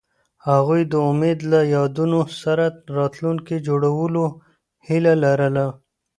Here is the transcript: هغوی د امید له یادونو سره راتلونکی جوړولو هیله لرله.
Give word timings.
هغوی 0.47 0.81
د 0.91 0.93
امید 1.09 1.39
له 1.51 1.59
یادونو 1.75 2.19
سره 2.41 2.65
راتلونکی 2.97 3.57
جوړولو 3.67 4.25
هیله 4.87 5.13
لرله. 5.23 5.65